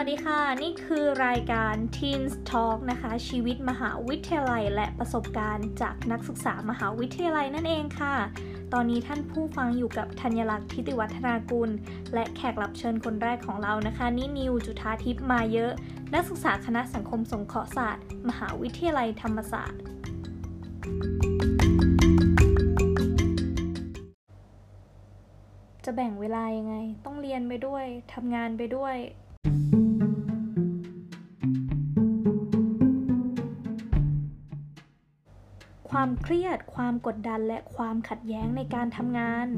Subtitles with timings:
[0.00, 8.14] วัสดีค่ะ นี่คือรายการ Teens Talk นะคะ ชีวิตมหาวิทยาลัย และประสบการณ์จากนักศึกษามหาวิทยาลัยนั่นเองค่ะ
[8.72, 11.70] ตอนนี้ท่านผู้ฟังอยู่กับธัญลักษณ์ทิติวัฒนากุล
[12.14, 15.72] และแขกรับเชิญคนแรกของเรานะคะ นี่นิวจุธาทิพย์มาเยอะ
[16.14, 19.80] นักศึกษาคณะสังคมสงเคราะห์ศาสตร์ มหาวิทยาลัยธรรมศาสตร์
[25.84, 26.74] จะแบ่งเวลายังไง
[27.06, 28.96] ต้องเรียนไปด้วย ทำงานไปด้วย
[36.00, 39.48] ความเครียด ความกดดัน และความขัดแย้งในการทำงาน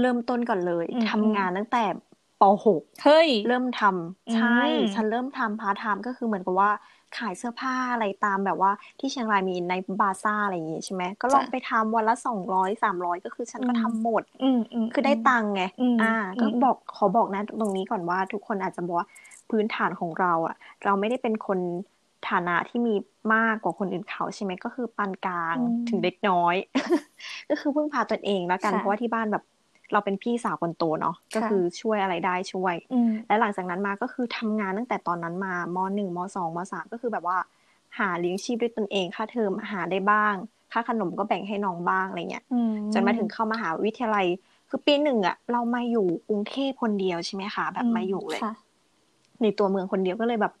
[0.00, 1.84] เริ่มต้นก่อนเลยอืมทำงานตั้งแต่
[2.40, 2.44] ป.
[3.04, 6.70] เฮ้ย ม.6 เริ่มทำใช่อืมฉันเริ่มทำพาร์ทไทม์ก็คือเหมือนกับว่า
[7.18, 19.08] ขายเสื้อผ้าอะไรตามแบบว่าที่เชียงรายมีในบาซ่าอะไรอย่างงี้ใช่ไหมก็ลองไปทำวันละสองร้อยสามร้อยก็คือฉันก็ทำหมดอืมอืมคือได้ตังค์ไงอืมอ่า ก็อืมบอกขอบอกนะตรงนี้ก่อนว่าทุกคนอาจจะบอกว่า
[19.50, 21.58] พื้นฐานของเราอะเราไม่ได้เป็นคน
[22.28, 22.94] ฐานะที่มี
[23.34, 26.54] มากกว่าคนอื่นเขาใช่ไหมก็คือปานกลางอืมถึงเล็กน้อย
[27.50, 29.44] ก็คือพึ่งพาตนเองแล้วกันค่ะเพราะว่าที่บ้านแบบ
[29.92, 37.38] เราเป็นพี่สาวคนโตเนาะก็ค่ะคือช่วยอะไรได้ช่วยอืมและหลังจากนั้นมาก็คือทำงานตั้งแต่ตอนนั้นมามหนึ่งมสองมสามก็คือแบบว่า
[37.98, 40.34] หาเลี้ยงชีพด้วยตนเองค่าเทอมหาได้บ้าง
[40.72, 44.26] ค่าขนมก็แบ่งให้น้องบ้างอะไรเงี้ยอืมจนมาถึงเข้ามหาวิทยาลัย
[44.68, 48.54] คือปีหนึ่งอะเรามาอยู่กรุงเทพคนเดียวใช่ไหมคะแบบมาอยู่เลยค่ะ
[49.42, 50.52] ในตัวเมืองคนเดียวก็เลยแบบ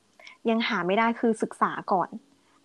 [0.50, 2.08] ยังหาไม่ได้คือศึกษาก่อน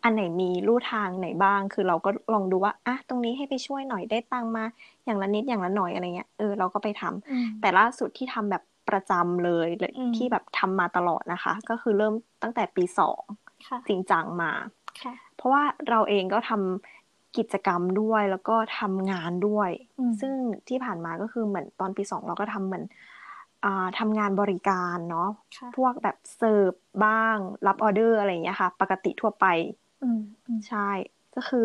[0.03, 4.63] อันไหนมีลู่ทางไหนบ้าง คือเราก็ลองดูว่าอะตรงนี้ให้ไปช่วยหน่อยได้ตังค์มา
[5.05, 13.21] อย่างละนิดอย่างละหน่อยอะไรเงี้ยเออเราก็ไปทำอืมแต่ล่าสุดที่ทำแบบประจำเลยเลยอืมที่แบบทำมาตลอดนะคะ ก็คือเริ่มตั้งแต่ปีสอง
[13.67, 14.52] ค่ะจริงจังมา
[15.02, 20.33] ค่ะเพราะว่าเราเองก็ทำกิจกรรมด้วยแล้วก็ทำงานด้วยอืมซึ่ง
[20.67, 22.95] ที่ผ่านมาก็คือเหมือนตอนปีสองเราก็ทำเหมือนอ่า
[23.97, 29.45] ทำงานบริการเนาะค่ะพวกแบบเสิร์ฟบ้าง รับออเดอร์อะไรอย่างเงี้ยค่ะ ปกติทั่วไป
[30.02, 30.80] อืมอืมใช่
[31.36, 31.59] ก็คือ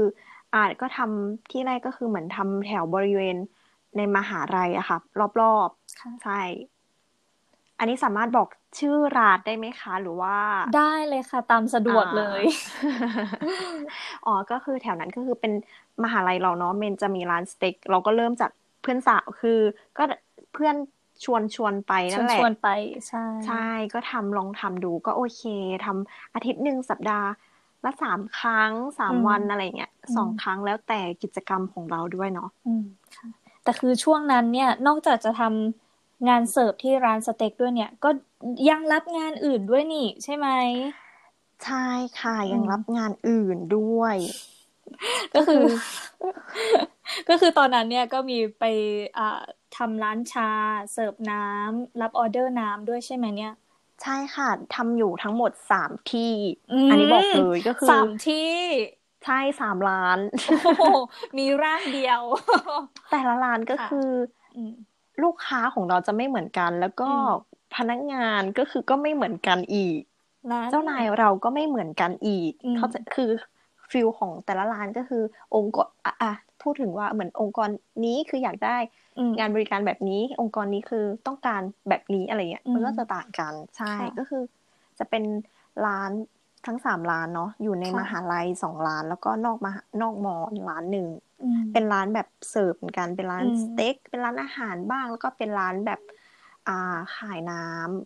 [0.52, 3.36] อ่าก็ทำที่แรกก็คือเหมือนทำแถวบริเวณ
[3.96, 4.98] ในมหาลัยอะค่ะ
[5.40, 6.32] รอบๆค่ะใช่
[7.78, 10.36] อันนี้สามารถบอกชื่อร้านได้ไหมคะ หรือว่า
[10.74, 12.42] ได้เลยค่ะ ตามสะดวกเลย
[13.42, 13.50] อ่า
[14.24, 15.52] อ๋อก็คือแถวนั้นก็คือเป็น
[16.04, 18.50] มหาลัยเราเนาะเมนจะมีร้านสเต็กเราก็เริ่มจาก
[18.80, 19.50] เพื่อนสาวคือ
[19.96, 20.02] ก็
[20.52, 20.76] เพื่อน
[21.24, 22.68] ชวนชวนไปชนั่วนนแหละชวนไป
[23.08, 25.42] ใช่ใช่ก็ทำลองทำดูก็โอเค
[25.84, 27.28] ทำอาทิตย์หนึ่งสัปดาห์
[27.84, 32.84] ละสามครั้งสามอืมวันอะไรเงี้ยอืมสองครั้งแล้วแต่กิจกรรมของเราด้วยเนาะอืม
[33.16, 33.28] ค่ะ
[33.64, 38.10] แต่คือช่วงนั้นเนี่ยนอกจากจะทำงานเสิร์ฟที่ร้านสเต็กด้วยเนี่ย ก็
[38.70, 40.48] ยังรับงานอื่นด้วยนี่ ใช่ไหม
[41.64, 41.86] ใช่
[42.20, 44.16] ค่ะยังอืมรับงานอื่นด้วย
[45.34, 45.62] ก็คือ
[47.28, 48.64] ก็คือตอนนั้นเนี่ยก็มีไป
[49.18, 49.40] อ่า
[49.76, 50.50] ทำร้านชา
[50.92, 53.52] เสิร์ฟน้ำรับออเดอร์น้ำด้วยใช่ไหมเนี่ย
[54.02, 56.32] ใช่ค่ะทำอยู่ทั้งหมดสามที่
[56.72, 58.50] อืมอันนี้บอกเลยก็คือสามที่
[59.24, 60.68] ใช่สามร้านโอ้โห
[61.38, 62.22] มีร้านเดียว
[63.10, 64.08] แต่ละร้านก็ค่ะคือ
[64.56, 64.72] อืม
[65.22, 67.26] ลูกค้าของเราจะไม่เหมือนกัน แล้วก็อืม
[67.76, 70.00] พนักงานก็คือก็ไม่เหมือนกันอีก
[70.50, 73.30] ร้านเจ้านายเราก็ไม่เหมือนกันอีกอืมเขาจะคือ
[73.90, 75.22] ฟิลของแต่ละร้านก็คือ
[75.54, 76.32] องค์กรอะอะ
[76.62, 77.68] พูดถึงว่าเหมือนองค์กร
[78.04, 78.76] นี้คืออยากได้
[79.18, 84.42] อืมงานบริการแบบนี้ องค์กรนี้คือต้องการแบบนี้อะไรเงี้ยอืมมันก็จะต่างกันใช่ค่ะก็คือ
[84.98, 85.24] จะเป็น
[85.86, 86.10] ร้าน
[86.66, 90.34] ทั้งสามร้านเนาะอยู่ในค่ะมหาลัยสองร้าน แล้วก็นอกมหานอกมอ
[90.68, 91.08] ร้านหนึ่ง
[91.42, 96.00] อืมเป็นร้านแบบเสิร์ฟเหมือนกันเป็นร้านอืมสเต็กเป็นร้านอาหารบ้าง แล้วก็เป็นร้านแบบ
[96.68, 96.72] อ่า
[97.16, 97.56] ขายน้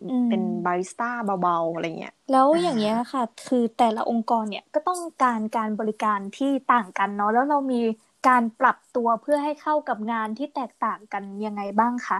[0.09, 1.09] อืมำเป็นบาริสต้า
[1.41, 7.81] เบาๆอะไรเงี้ยแล้วอ่าอย่างเงี้ยค่ะ คือแต่ละองค์กรเนี่ยก็ต้องการการบริการที่ต่างกันเนาะแล้วเรามี
[8.27, 12.19] การปรับตัวเพื่อให้เข้ากับงานที่แตกต่างกันยังไงบ้างคะ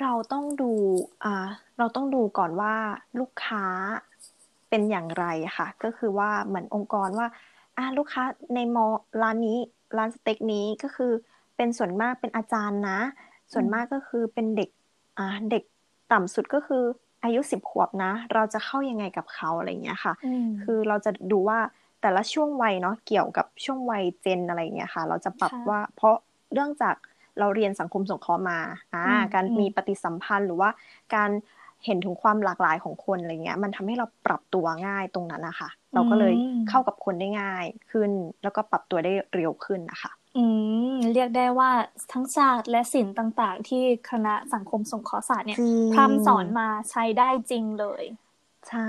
[0.00, 0.72] เราต้องดู
[1.24, 1.46] อ่า
[1.78, 2.74] เราต้องดูก่อนว่า
[3.20, 3.64] ลูกค้า
[4.70, 7.26] เป็นอย่างไรค่ะ ก็คือว่าเหมือนองค์กรว่า
[7.76, 8.22] อ่าลูกค้า
[8.54, 8.84] ในมอ
[9.22, 9.58] ร้านนี้
[9.96, 11.12] ร้านสเต็กนี้ก็คือ
[11.56, 12.98] เป็นส่วนมากเป็นอาจารย์นะ
[13.52, 14.70] ส่วนมากก็คือเป็นเด็ก
[15.18, 15.62] อ่าเด็ก
[16.12, 16.82] ต่ำสุดก็คือ
[17.24, 21.58] อายุสิบขวบนะ เราจะเข้ายังไงกับเขาอะไรอย่างเงี้ยค่ะอืมคือเราจะดูว่า
[22.00, 26.16] แต่ละช่วงวัยเนาะเกี่ยวกับ ช่วงวัยเจนอะไรอย่างเงี้ยค่ะ เราจะปรับค่ะว่า เพราะ
[26.52, 26.96] เรื่องจาก
[27.38, 28.58] เราเรียนสังคมสงเคราะห์มา
[28.94, 30.70] อ่าอืมการอืมมีปฏิสัมพันธ์หรือว่า
[31.14, 31.30] การ
[31.84, 36.34] เห็นถึงความหลากหลายของคนอะไรเงี้ย มันทำให้เราปรับตัวง่ายตรงนั้นนะคะเราก็เลย
[36.68, 38.10] เข้ากับคนได้ง่ายขึ้น
[38.42, 40.44] แล้วก็ปรับตัวได้เร็วขึ้นนะคะอื
[40.92, 41.70] มเรียกได้ว่า
[42.12, 48.04] ทั้งศาสตร์และศิลป์ต่าง ๆ ที่คณะสังคมสงเคราะห์ศาสตร์เนี่ยจริงพร่ำสอนมาใช้ได้จริงเลย
[48.66, 48.80] ใช่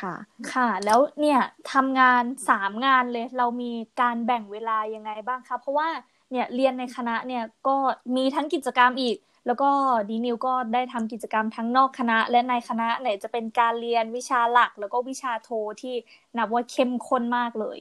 [0.00, 0.14] ค่ะ
[0.52, 1.40] ค่ะ แล้วเนี่ย
[1.72, 5.88] ทำงานสามงานเลย เรามีการแบ่งเวลายังไงบ้างคะเพราะว่า
[6.30, 7.76] เนี่ยเรียนในคณะเนี่ยก็
[8.16, 9.16] มีทั้งกิจกรรมอีก
[9.46, 9.70] แล้วก็
[10.10, 15.50] ดีนิวก็ได้ทำกิจกรรมทั้งนอกคณะ และในคณะไหนจะเป็นการเรียนวิชาหลัก แล้วก็วิชาโท
[15.82, 15.94] ที่
[16.38, 17.78] นับว่าเข้มข้นมากเลย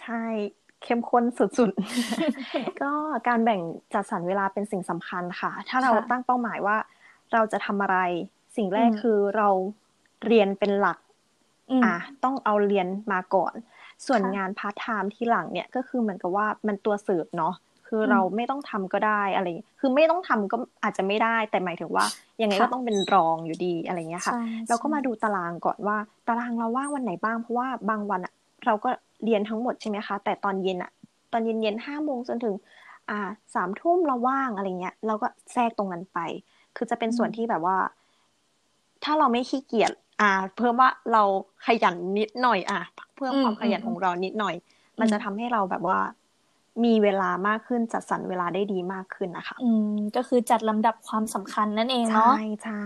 [0.00, 0.24] ใช่
[0.82, 2.92] เข้มข้นสุดๆ ก็
[3.28, 3.60] การแบ่ง
[3.94, 6.76] จัดสรรเวลาเป็นสิ่งสำคัญค่ะ ถ้าเราตั้งเป้าหมายว่า
[7.32, 7.98] เราจะทำอะไร
[8.56, 9.48] สิ่งแรกคือเรา
[10.26, 10.98] เรียนเป็นหลัก
[11.84, 13.54] อะต้องเอาเรียนมาก่อน
[14.06, 17.54] ส่วนงานพาร์ทไทม์ที่หลังเนี่ยก็คือเหมือนกับว่ามันตัวเสิร์ฟเนาะ
[17.88, 19.46] คือเราไม่ต้องทำก็ได้อะไร
[19.80, 22.06] คือไม่ต้องทำก็อาจจะไม่ได้แต่หมายถึงว่า
[22.42, 24.34] ยังไงก็ต้องเป็นรองอยู่ดีอะไรเงี้ยค่ะ
[24.68, 25.96] เราก็มาดูตารางก่อนว่า
[26.28, 28.32] ตารางเราว่างวันไหนบ้างเพราะว่าบางวันอะ
[28.66, 28.90] เราก็
[29.24, 30.90] เรียนทั้งหมดใช่ไหมคะแต่ตอนเย็นอะ
[31.32, 32.54] ตอนเย็นเย็นห้าโมงจนถึง
[33.10, 33.20] อ่า
[33.54, 36.18] สามทุ่มเราว่างอะไรเงี้ยเราก็แทรกตรงนั้นไป
[36.76, 37.76] คือจะเป็นส่วนที่แบบว่า
[39.04, 41.22] ถ้าเราไม่ขี้เกียจ อ่า เพิ่มว่าเรา
[41.66, 42.80] ขยันนิดหน่อย อะ
[43.16, 44.54] เพิ่มความขยันของเรานิดหน่อย
[45.00, 46.00] มันจะทำให้เราแบบว่า
[46.84, 52.84] มีเวลามากขึ้นจัดสรรเวลาได้ดีมากขึ้นนะคะ อืม ก็คือจัดลำดับความสำคัญนั่นเองเนาะใช่ใช่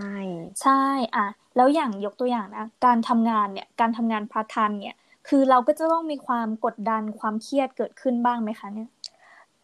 [0.63, 0.83] ใช่
[1.17, 1.27] อะ
[1.57, 4.97] แล้วอย่างยกตัวอย่างนะการทำงานเนี่ยการทำงานพาร์ทไทม์เนี่ย
[5.29, 8.89] คือเราก็จะต้องมีความกดดันความเครียดเกิดขึ้นบ้างไหมคะเนี่ย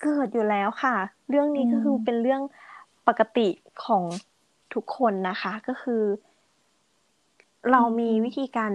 [0.03, 0.95] เกิดอยู่แล้วค่ะ
[1.31, 2.43] เรื่องนี้ก็คือเป็นเรื่อง
[3.09, 3.49] ปกติ
[3.85, 4.03] ของ
[4.75, 6.03] ทุกคนนะคะ ก็คือ
[7.73, 8.71] เรามีวิธีการ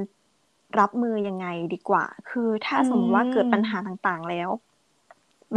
[0.79, 4.49] รับมือยังไงดีกว่า คือถ้าสมมติว่าเกิดปัญหาต่างๆแล้ว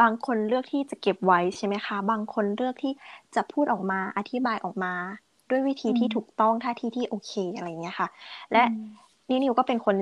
[0.00, 2.92] บางคนเลือกที่จะเก็บไว้ใช่ไหมคะ บางคนเลือกที่
[3.34, 4.94] จะพูดออกมาอธิบายออกมา
[5.50, 8.08] ด้วยวิธีที่ถูกต้องท่าที่ที่โอเคอะไรเงี้ยค่ะ
[8.52, 8.62] และ
[9.28, 9.96] นี่นิวก็เป็นคน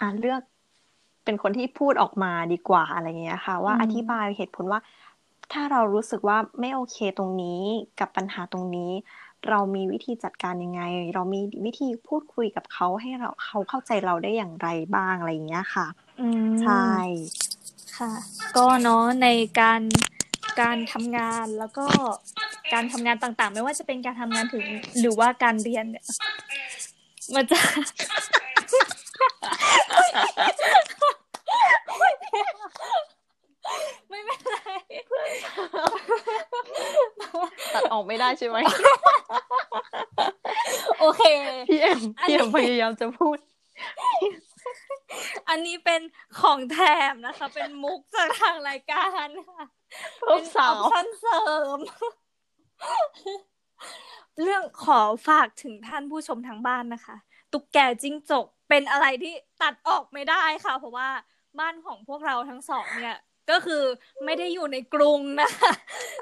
[0.00, 0.40] อ่าเลือก
[1.24, 4.80] เป็นคนที่พูดออกมาดีกว่าอะไรเงี้ยค่ะ ว่าอธิบายเหตุผลว่า
[5.52, 7.60] ถ้าเรารู้สึกว่าไม่โอเคตรงนี้
[8.00, 8.90] กับปัญหาตรงนี้
[9.50, 10.82] เรามีวิธีจัดการยังไง
[11.14, 15.86] เรามีวิธีพูดคุยกับเขาให้เราเขาเข้าใจเราได้อย่างไรบ้างอะไรอย่างเงี้ยค่ะ
[16.62, 16.88] ใช่
[17.96, 18.12] ค่ะ
[18.56, 19.28] ก็เนาะใน
[19.60, 19.80] การ
[20.60, 21.86] การทำงานแล้วก็
[22.72, 24.64] การทำงานต่างๆ ไม่ว่าจะเป็นการทำงานถึง
[25.00, 26.04] หรือว่าการเรียนเนี่ย
[27.34, 27.58] มันจะ
[31.98, 32.10] ไม่
[34.26, 34.56] เป็นไร
[37.74, 38.58] ตัด ออกไม่ได้ใช่ไหม
[41.00, 41.22] โอเค
[41.68, 43.38] พี่เอ็มพี่เอ็มพยายามจะพูด
[45.48, 46.00] อันนี้เป็น
[46.40, 46.78] ของแถ
[47.12, 49.64] มนะคะ เป็นมุกจากทางรายการค่ะ
[50.26, 51.42] เป็น option เสริ
[51.76, 51.78] ม
[54.42, 57.16] เรื่องขอฝากถึงท่านผู้ชมทางบ้านนะคะ
[57.52, 61.08] ตุ๊กแกจิ้งจกเป็นอะไรที่ตัดออกไม่ได้ค่ะ เพราะว่า
[61.58, 63.18] บ้านของพวกเราทั้งสองเนี่ย
[63.50, 63.82] ก็คือ
[64.24, 65.72] ไม่ได้อยู่ในกรุงนะคะ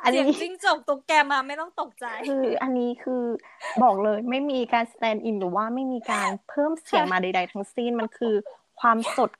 [0.03, 3.23] อันนี้จิ้งจกตุ๊กแกมาไม่ต้องตกใจ คืออันนี้คือ
[3.83, 8.35] บอกเลยไม่มีการ stand-in หรือว่าไม่มีการเพิ่มเสียงมาใด ๆ ทั้งสิ้นมันคือ
[8.81, 9.31] ความสด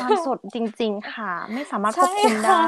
[0.00, 2.66] ความสดจริง ๆ ค่ะ ไม่สามารถควบคุมได้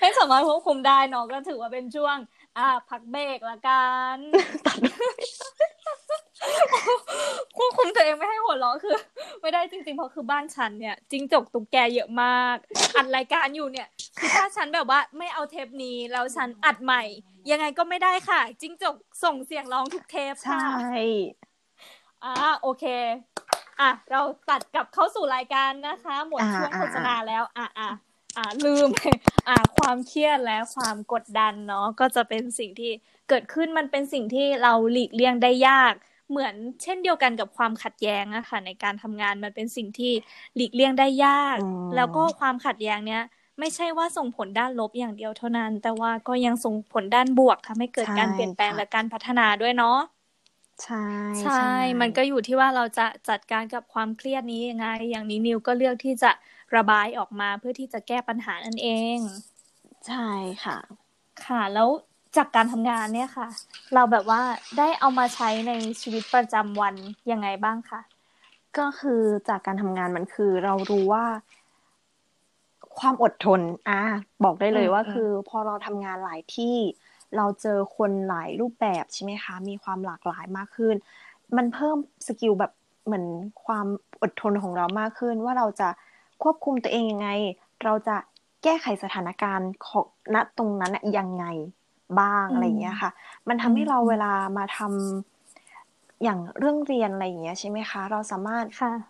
[0.00, 2.16] ไม่สามารถควบคุมได้เนาะก็ถือว่าเป็นช่วง
[2.58, 3.84] อ่า พักเบรกละกั
[4.14, 4.16] น
[7.56, 8.96] ควบคุมตัวเองไม่ให้หัวเราะคือ
[9.42, 12.56] ไม่ได้จริงๆ เพราะคือบ้านฉันเนี่ยจิงจกตุ๊กแกเยอะมาก
[12.96, 17.02] อัดรายการอยู่เนี่ยคือถ้าฉันแบบว่าไม่เอาเทปนี้แล้วฉันอัดใหม่
[17.50, 21.04] ยังไงก็ไม่ได้ค่ะ จิงจกส่งเสียงร้องทุกเทปค่ะ ใช่
[22.24, 22.84] อ่าโอเค
[23.80, 27.88] อะ เราตัดกลับเข้าสู่รายการนะคะ หมดช่วงโฆษณาแล้ว อะอะ
[28.38, 28.88] อะลืม
[29.48, 32.92] อะความเครียดและความกดดันเนาะก็จะเป็นสิ่งที่
[33.28, 35.94] เกิดขึ้นมันเป็นสิ่งที่เราหลีกเลี่ยงได้ยาก
[36.32, 40.12] เหมือนเช่นเดียวกันกับความขัดแย้งอะค่ะ ในการทำงานมันเป็นสิ่งที่
[40.54, 41.58] หลีกเลี่ยงได้ยาก
[41.94, 43.22] แล้วก็ความขัดแย้งเนี้ย
[43.60, 49.98] ไม่ใช่ว่าส่งผลด้านลบอย่างเดียวเท่านั้น แต่ว่าก็ยังส่งผลด้านบวกทำให้เกิดการเปลี่ยนแปลงและการพัฒนาด้วยเนาะ
[50.78, 50.96] ใช่
[51.40, 51.50] ใช่
[52.00, 56.30] มันก็อยู่ที่ว่าเราจะจัดการกับความเครียดนี้ยังไง อย่างนี้นิวก็เลือกที่จะ
[56.76, 59.18] ระบายออกมาเพื่อที่จะแก้ปัญหานั่นเอง
[60.06, 60.16] ใช่
[60.64, 60.76] ค่ะ
[61.44, 61.88] ค่ะ แล้ว
[62.36, 63.48] จากการทำงานเนี่ยค่ะ
[63.94, 64.42] เราแบบว่า
[64.78, 66.94] ได้เอามาใช้ในชีวิตประจำวัน
[67.30, 68.00] ยังไงบ้างคะ
[68.78, 71.24] ก็คือจากการทำงานมันคือ เรารู้ว่า
[72.98, 74.00] ความอดทน อะ
[74.44, 76.76] บอกได้เลยว่าคือ พอเราทำงานหลายที่
[77.36, 80.94] เราเจอคนหลายรูปแบบใช่ไหมคะ มีความหลากหลายมากขึ้น
[81.56, 81.96] มันเพิ่ม
[82.26, 82.72] สกิลแบบ
[83.04, 83.26] เหมือน
[83.64, 83.86] ความ
[84.22, 85.88] อดทนของเรามากขึ้น ว่าเราจะ
[86.42, 87.28] ควบคุมตัวเองยังไง
[87.84, 88.16] เราจะ
[88.62, 91.44] แก้ไขสถานการณ์ของณตรงนั้นยังไง
[92.20, 93.10] บ้างอะไรเงี้ยค่ะ
[93.48, 98.64] มันทำให้เราเวลามาทำอย่างเรื่องเรียนอะไรอย่างเงี้ยใช่ไหมคะ เราสามารถ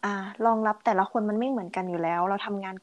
[0.05, 0.15] อ่า
[0.47, 2.77] รองรับแต่ละคนมันไม่เหมือนกันอยู่แล้ว เราทำงาน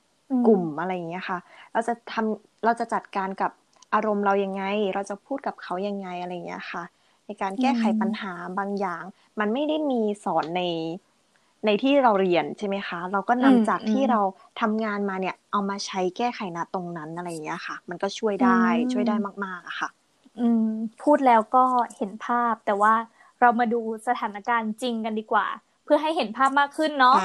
[0.47, 1.39] กลุ่มอะไรอย่างเงี้ยค่ะ
[1.73, 3.51] เราจะทำเราจะจัดการกับ
[3.93, 6.83] อารมณ์เรายังไง เราจะพูดกับเขายังไงอะไรเงี้ยค่ะ
[7.25, 9.03] ในการแก้ไขปัญหาบางอย่าง
[9.39, 10.61] มันไม่ได้มีสอนใน
[11.65, 14.19] ในที่เราเรียนใช่ไหมคะ เราก็นำจากที่เรา
[14.61, 19.89] ทำงานมาเนี่ย เอามาใช้แก้ไขณตรงนั้นอะไรอย่างเงี้ยค่ะ มันก็ช่วยได้ช่วยได้มากๆอะค่ะ
[20.39, 20.69] อืม
[21.01, 21.65] พูดแล้วก็
[21.97, 22.93] เห็นภาพ แต่ว่า
[23.39, 25.47] เรามาดูสถานการณ์จริงกันดีกว่า
[25.83, 27.17] เพื่อให้เห็นภาพมากขึ้นเนาะ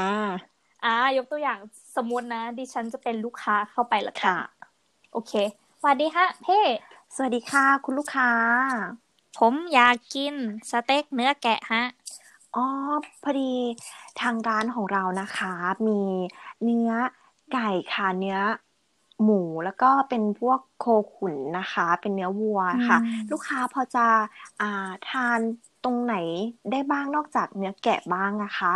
[0.84, 1.58] อ่ายกตัวอย่าง
[1.96, 4.36] สมมตินะ ดิฉันจะเป็นลูกค้าเข้าไปละค่ะ
[5.12, 5.32] โอเค
[5.80, 6.60] สวัสดีค่ะเพ่
[7.14, 8.30] สวัสดีค่ะ คุณลูกค้า
[9.38, 10.34] ผมอยากกิน
[10.70, 11.84] สเต็กเนื้อแกะฮะ
[12.56, 12.64] อ๋อ
[13.22, 13.52] พอดี
[14.20, 15.52] ทางร้านของเรานะคะ
[15.86, 16.00] มี
[16.62, 16.90] เนื้อ
[17.52, 18.38] ไก่ค่ะเนื้อ
[19.22, 22.98] หมูแล้วก็เป็นพวกโคขุนนะคะ เป็นเนื้อวัวค่ะ
[23.30, 24.06] ลูกค้าพอจะ
[24.60, 25.38] อ่าทาน
[25.84, 26.14] ตรงไหน
[26.70, 28.74] ได้บ้างนอกจากเนื้อแกะบ้างนะคะ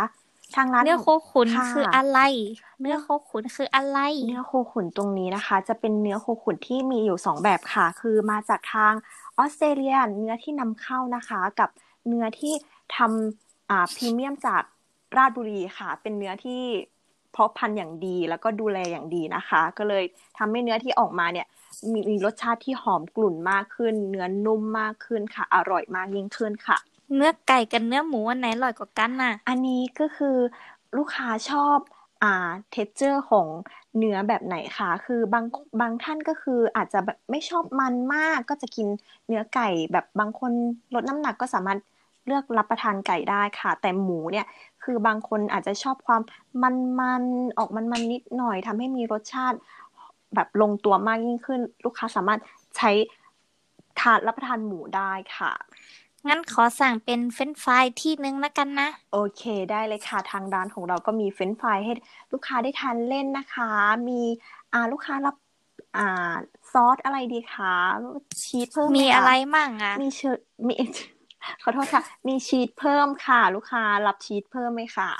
[0.55, 2.19] ทางร้านเนื้อโคขุนคืออะไร
[2.81, 8.93] เนื้อโคขุนคืออะไร เนื้อโคขุนตรงนี้นะคะ จะเป็นเนื้อโคขุนที่มีอยู่สองแบบค่ะ คือมาจากทาง
[9.37, 11.69] ออสเตรเลียเนื้อที่นำเข้านะคะ กับ
[12.07, 12.53] เนื้อที่
[12.95, 14.63] ทำอ่าพรีเมียมจาก
[15.17, 16.61] ราชบุรีค่ะ เป็นเนื้อที่
[17.31, 20.03] เพาะพันธุ์อย่างดีแล้วก็ดูแลอย่างดีนะคะ ก็เลย
[20.37, 21.47] ทำให้เนื้อที่ออกมาเนี่ย
[21.91, 26.77] มีมีรสชาติที่หอมกรุ่นมากขึ้น เนื้อนุ่มมากขึ้นค่ะ อร่อยมากยิ่งขึ้นค่ะ
[27.15, 30.37] เนื้อไก่กับเนื้อหมูอันไหนอร่อยกว่ากันน่ะ อันนี้ก็คือ
[30.97, 31.77] ลูกค้าชอบ
[32.23, 32.33] อ่า
[32.71, 33.47] texture ของ
[33.97, 35.45] เนื้อแบบไหนคะคือบาง
[35.81, 38.87] บางท่านก็คืออาจจะแบบไม่ชอบมันมากก็จะกิน
[39.27, 40.51] เนื้อไก่แบบบางคน
[40.93, 41.79] ลดน้ำหนักก็สามารถ
[42.29, 44.45] เลือกรับประทานไก่ได้ค่ะ แต่หมูเนี่ย
[44.83, 46.21] คือบางคนอาจจะชอบความ
[46.63, 49.57] มันๆออกมันๆนิดหน่อยทำให้มีรสชาติ
[50.35, 52.39] แบบลงตัวมากยิ่งขึ้น ลูกค้าสามารถ
[52.77, 52.91] ใช้
[53.99, 55.51] ทานรับประทานหมูได้ค่ะ
[56.27, 61.93] งั้นขอสั่งเป็นเฟรนช์ฟรายที่นึงแล้วกันนะ โอเคได้เลยค่ะ ทางร้านของเราก็มีเฟรนช์ฟรายให้
[62.33, 63.69] ลูกค้าได้ทานเล่นนะคะ
[64.07, 64.21] มี
[64.73, 65.35] อ่าลูกค้ารับ
[65.97, 66.33] อ่า
[66.71, 67.73] ซอสอะไรดีคะ
[68.41, 70.21] ชีสเพิ่มมีอะไรมั่งอะมีเช
[70.67, 70.75] มี
[71.63, 75.11] ขอโทษค่ะ มีชีสเพิ่มค่ะ ลูกค้ารับชีสเพิ่มไหมคะ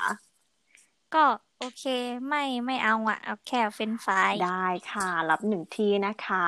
[1.14, 1.24] ก็
[1.58, 1.84] โอเค
[2.28, 6.46] ไม่ไม่เอาอะเอาแค่เฟรนฟรายได้ค่ะ รับหนึ่งที่นะคะ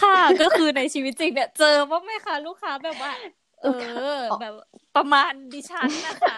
[0.00, 3.12] ค่ะก็คือในชีวิตจริงเนี่ยเจอว่าไหมคะลูกค้าแบบว่า
[3.62, 3.66] เอ
[4.16, 4.54] อ แบบ
[4.96, 6.36] ประมาณดิฉันนะคะ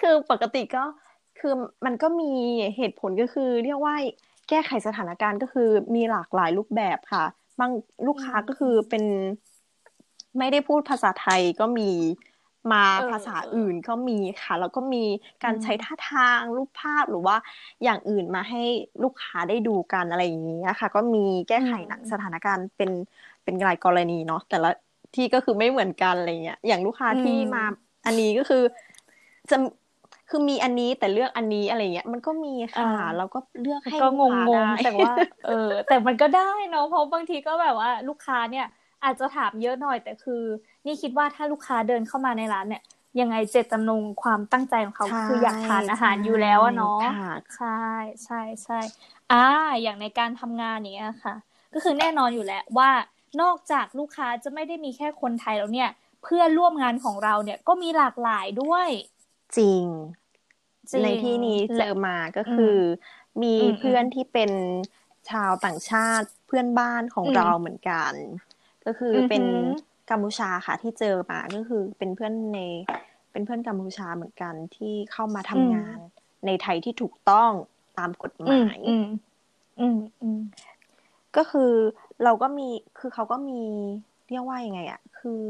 [0.00, 0.84] คือปกติก็
[1.40, 1.54] คือ
[1.86, 2.32] มันก็มี
[2.76, 3.94] เหตุผลก็คือ เรียกว่า
[4.48, 7.24] แก้ไขสถานการณ์ก็คือมีหลากหลายรูปแบบค่ะ
[7.60, 7.70] บาง
[8.06, 9.04] ลูกค้าก็คือเป็น
[10.38, 11.90] ไม่ได้พูดภาษาไทยก็มี
[12.72, 15.04] มาภาษาอื่นก็มีค่ะ แล้วก็มี
[15.44, 17.36] การใช้ท่าทางรูปภาพหรือว่า
[17.82, 18.62] อย่างอื่นมาให้
[19.02, 21.70] ลูกค้าได้ดูกันอะไรอย่างนี้ค่ะ ก็มีแก้ไข
[22.12, 22.90] สถานการณ์เป็น
[23.44, 24.70] เป็นรายกรณีเนาะแต่ละ
[25.14, 27.62] ที่ก็คือไม่เหมือนกันอะไรเงี้ยอย่างลูกค้าที่มา
[28.06, 28.62] อันนี้ก็คือ
[29.50, 29.56] จะ
[30.28, 35.12] คือมีอันนี้แต่เลือกอันนี้อะไรเงี้ยมันก็มีค่ะเราก็เลือกให้ก็งงงแต่ว่า
[35.42, 35.52] เออ
[35.86, 38.64] แต่มันก็ได้เนาะเพราะบางทีก็แบบว่าลูกค้าเนี่ย
[39.04, 40.42] อาจจะถามเยอะหน่อยแต่คือ
[40.86, 42.82] นี่คิดว่าถ้าลูกค้าเดินเข้ามาในร้านเนี่ย
[43.20, 47.00] ยังไงเจตจำนงความตั้งใจของเขาคืออยากทานอาหารอยู่แล้วเนาะ
[47.56, 47.82] ใช่
[48.24, 48.80] ใช่ใช่
[49.32, 49.44] อ่า
[49.82, 51.34] อย่างในการทำงานเนี้ยค่ะ
[51.74, 52.90] ก็คือแน่นอนอยู่แล้วว่า
[53.42, 55.90] นอกจากลูกค้าจะไม่ได้มีแค่คนไทยแล้วเนี่ย
[56.22, 58.88] เพื่อนร่วมงานของเราเนี่ยก็มีหลากหลายด้วย
[59.56, 59.82] จริง
[61.04, 62.76] ในที่นี้เจอมาก็คือ
[63.42, 64.50] มีเพื่อนที่เป็น
[65.30, 68.12] ชาวต่างชาติเพื่อนบ้านของเราเหมือนกัน
[68.86, 69.44] ก็คือเป็น
[70.10, 72.60] กัมพูชาค่ะ ที่เจอมาก็คือเป็นเพื่อนใน
[73.32, 75.98] เป็นเพื่อนกัมพูชาเหมือนกันที่เข้ามาทำงาน
[76.46, 77.50] ในไทยที่ถูกต้อง
[77.98, 78.78] ตามกฎหมาย
[81.36, 81.72] ก็คือ
[82.24, 83.62] เราก็มีคือเขาก็มี
[84.28, 85.40] เรียกว่ายังไงอะคือ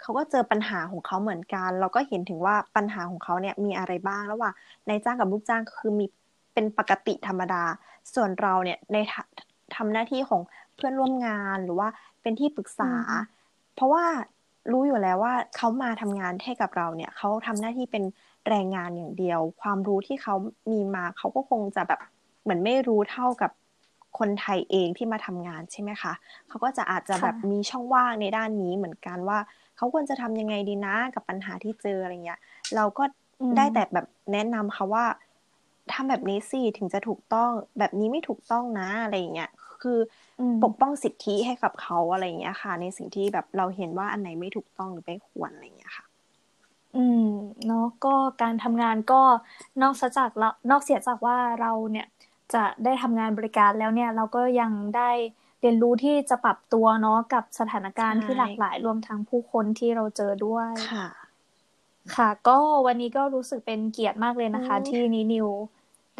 [0.00, 4.54] เขาก็เจอปัญหาของเขาเหมือนกัน เราก็เห็นถึงว่าปัญหาของเขาเนี่ยมีอะไรบ้างระหว่าง
[4.88, 6.06] นายจ้างกับลูกจ้างคือมี
[6.54, 7.62] เป็นปกติธรรมดา
[8.14, 8.96] ส่วนเราเนี่ยใน
[9.76, 10.40] ทำหน้าที่ของ
[10.78, 11.88] เพื่อนร่วมงานหรือว่า
[12.22, 12.92] เป็นที่ปรึกษา
[13.74, 14.04] เพราะว่า
[14.72, 18.04] รู้อยู่แล้วว่าเขามาทำงานให้กับเราเนี่ยเขาทำหน้าที่เป็น
[18.48, 20.34] แรงงานอย่างเดียว ความรู้ที่เขา
[20.72, 22.00] มีมาเขาก็คงจะแบบ
[22.42, 23.50] เหมือนไม่รู้เท่ากับ
[24.18, 26.12] คนไทยเองที่มาทำงานใช่ไหมคะ
[26.48, 29.38] เขาก็จะอาจจะแบบมีช่องว่างในด้านนี้เหมือนกันว่า
[29.76, 32.40] เขาควรจะทำยังไงดีนะกับปัญหาที่เจออะไรเงี้ย
[32.76, 33.04] เราก็
[33.56, 35.06] ได้แต่แบบแนะนำเขาว่า
[35.92, 39.50] ทำแบบนี้สิถึงจะถูกต้องแบบนี้ไม่ถูกต้องนะอะไรเงี้ย
[39.82, 39.98] คือ
[40.64, 46.04] ปกป้องสิทธิให้กับเขาอะไรเงี้ยค่ะ ในสิ่งที่แบบเราเห็นว่าอันไหนไม่ถูกต้องหรือไม่ควรอะไรเงี้ยค่ะ
[46.96, 47.28] อืม
[47.66, 49.22] เนาะก็การทำงานก็
[49.82, 52.06] นอกจากแล้วนอกเสียจากว่าเราเนี่ย
[52.54, 55.10] จะได้ทำงานบริการแล้วเนี่ย เราก็ยังได้
[55.60, 61.06] เรียนรู้ที่จะปรับตัวเนาะกับสถานการณ์ที่หลากหลายรวมทั้งผู้คนที่เราเจอด้วยค่ะ
[62.16, 65.48] ค่ะ ก็วันนี้ก็รู้สึกเป็นเกียรติมากเลยนะคะ ที่นินิว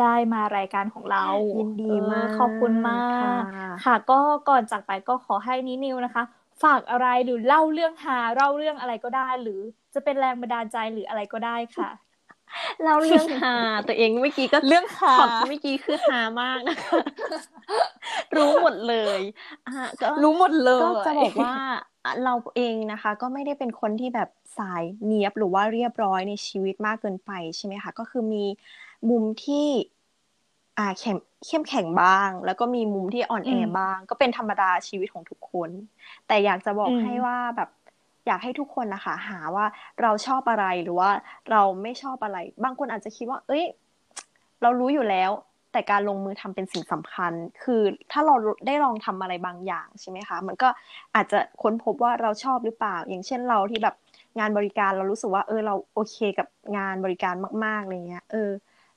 [0.01, 1.25] ได้มารายการของเรา
[1.59, 3.43] ยินดีมาก ขอบคุณมาก
[3.85, 6.25] ค่ะ ก็ก่อนจากไปก็ขอให้นินิวนะคะ
[6.63, 9.61] ฝากอะไรหรือเล่าเรื่องหาเล่าเรื่องอะไรก็ได้ หรือ
[9.95, 11.91] จะเป็นแรงบันดาลใจหรืออะไรก็ได้ค่ะ
[12.83, 13.57] เล่าเรื่องหา
[13.89, 17.01] ตัวเองเมื่อกี้ก็เรื่องหาขอบเมื่อกี้คือหามากนะคะ
[18.37, 19.21] รู้หมดเลย
[19.67, 21.55] อะก็รู้หมดเลยก็จะบอกว่า
[22.25, 24.29] เราเองนะคะ ก็ไม่ได้เป็นคนที่แบบ
[24.59, 28.45] สายเนียบหรือว่าเรียบร้อยในชีวิตมากเกินไปใช่ไหมคะก็คือมี
[29.11, 29.69] มุมที่
[30.79, 35.71] อ่าเข้มเข้มแข็งบ้าง แล้วก็มีมุมที่อ่อนแออืมบ้าง ก็เป็นธรรมดาชีวิตของทุกคน
[36.27, 37.71] แต่อยากจะบอกอืมให้ว่าแบบ
[38.27, 39.67] อยากให้ทุกคนนะคะ หาว่า
[40.03, 41.11] เราชอบอะไรหรือว่า
[41.51, 43.65] เราไม่ชอบอะไร บางคนอาจจะคิดว่า เอ้ย
[44.63, 45.31] เรารู้อยู่แล้ว
[45.73, 48.35] แต่การลงมือทำเป็นสิ่งสำคัญ คือถ้าเรา
[48.67, 50.69] ได้ลองทำอะไรบางอย่างใช่ไหมคะ มันก็
[51.15, 53.95] อาจจะค้นพบว่าเราชอบหรือเปล่า อย่างเช่นเราที่แบบ
[54.39, 58.51] งานบริการเรารู้สึกว่า เออ เราโอเคกับงานบริการมากๆอะไรเงี้ย เออ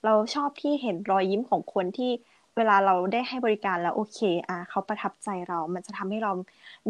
[0.05, 2.11] เราชอบที่เห็นรอยยิ้มของคนที่
[2.55, 6.31] เวลาเราได้ให้บริการแล้วโอเค อะเขาประทับใจเรา มันจะทำให้เรา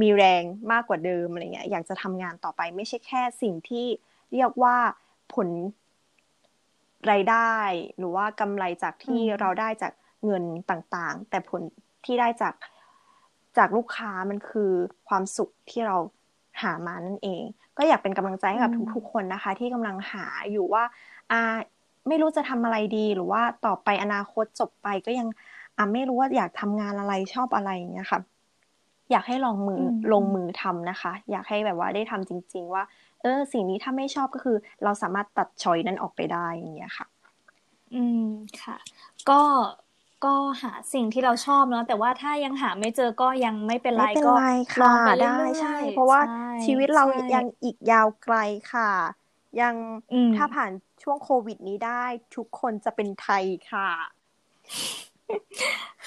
[0.02, 3.86] มีแรงมากกว่าเดิมอะไรเงี้ย อยากจะทำงานต่อไปไม่ใช่แค่สิ่งที่
[4.34, 4.78] เรียกว่า
[5.34, 5.48] ผล
[7.12, 7.54] รายได้
[7.98, 9.94] หรือว่ากำไรจากที่อืมเราได้จาก
[10.26, 11.62] เงินต่างๆ แต่ผล
[12.06, 12.54] ที่ได้จาก
[13.58, 14.72] จากลูกค้ามันคือ
[15.08, 15.98] ความสุขที่เรา
[16.62, 17.44] หามานั่นเอง
[17.78, 20.84] ก็อยากเป็นกำลังใจให้กับอืมทุกๆคนนะคะ ที่กำลังหาอยู่ว่า
[21.32, 21.42] อ่า
[22.08, 25.28] ไม่รู้จะทำอะไรดีหรือว่าต่อไปอนาคตจบไปก็ยัง
[25.78, 28.20] อ่าไม่รู้ว่าอยากทำงานอะไรชอบอะไรอย่างเงี้ยค่ะ
[29.12, 32.84] อยากให้ลองมืออมลงมือทำนะคะ อยากให้แบบว่าได้ทำจริง ๆ ว่า
[33.22, 37.08] เออ สิ่งนี้ถ้าไม่ชอบก็คือ เราสามารถตัดชอยนั้นออกไปได้อย่างเงี้ยค่ะ
[37.94, 38.20] อืม
[38.62, 38.78] ค่ะ
[39.30, 39.42] ก็
[40.26, 44.42] ก็หาสิ่งที่เราชอบเนาะแต่ว่าถ้ายังหาไม่เจอก็ยังไม่เป็นไรไม่เป็นก็ไร
[44.80, 46.28] ลอค่ะงไปได้เรื่อยๆใช่ เพราะว่าใช่
[46.64, 48.36] ชีวิตเราใช่ยังอีกยาวไกล
[48.74, 48.90] ค่ะ
[49.62, 49.76] ยัง
[50.12, 50.72] อืมถ้าผ่าน
[51.04, 52.04] ช่วงโควิดนี้ได้
[52.36, 53.90] ทุกคนจะเป็นไทยค่ะ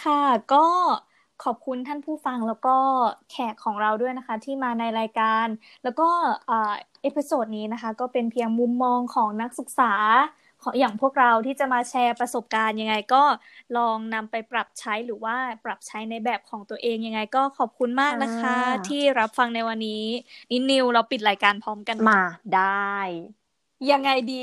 [0.03, 0.23] ค่ะ
[0.53, 0.67] ก็
[1.45, 2.77] ขอบคุณท่านผู้ฟังแล้วก็
[3.31, 5.47] แขกของเราด้วยนะคะ ที่มาในรายการ
[5.85, 6.09] แล้วก็
[6.51, 9.93] อ่า episode นี้นะคะ ก็เป็นเพียงมุมมองของนักศึกษา
[10.63, 13.23] ของอย่างพวกเราที่จะมาแชร์ประสบการณ์ยังไงก็
[13.77, 18.59] ลองนำไปปรับใช้หรือว่าปรับใช้ในแบบของตัวเองยังไงก็ขอบคุณมากนะคะค่ะ
[18.89, 20.05] ที่รับฟังในวันนี้
[20.51, 22.19] นินิวเราปิดรายการพร้อมกันมา
[22.55, 22.95] ได้
[23.91, 24.43] ยังไงดี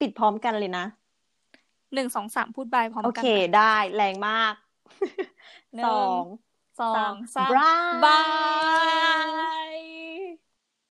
[0.00, 0.84] ปิดพร้อมกันเลยนะ
[1.94, 4.54] หนึ่งสองสามพูดบายพร้อมโอกันเคนะได้แรงมาก
[5.74, 6.24] หนึ่งสอง
[6.80, 8.20] สองสามบายบา
[9.74, 10.41] ย